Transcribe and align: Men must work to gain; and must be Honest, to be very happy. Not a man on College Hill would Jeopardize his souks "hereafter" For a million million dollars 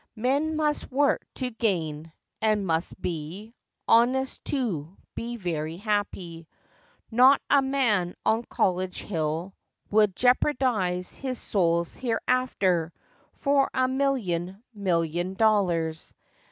Men 0.15 0.55
must 0.55 0.91
work 0.91 1.23
to 1.35 1.51
gain; 1.51 2.11
and 2.41 2.65
must 2.65 2.99
be 2.99 3.53
Honest, 3.87 4.43
to 4.45 4.97
be 5.13 5.35
very 5.37 5.77
happy. 5.77 6.47
Not 7.11 7.39
a 7.51 7.61
man 7.61 8.15
on 8.25 8.43
College 8.45 9.03
Hill 9.03 9.53
would 9.91 10.15
Jeopardize 10.15 11.13
his 11.13 11.37
souks 11.37 11.93
"hereafter" 11.95 12.91
For 13.33 13.69
a 13.75 13.87
million 13.87 14.63
million 14.73 15.35
dollars 15.35 16.15